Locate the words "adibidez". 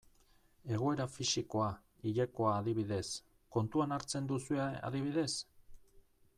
2.63-3.05, 4.91-5.31